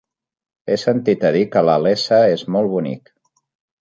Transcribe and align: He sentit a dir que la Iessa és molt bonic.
He 0.69 0.77
sentit 0.83 1.27
a 1.29 1.31
dir 1.35 1.43
que 1.55 1.63
la 1.67 1.75
Iessa 1.85 2.21
és 2.39 2.45
molt 2.57 2.73
bonic. 2.77 3.13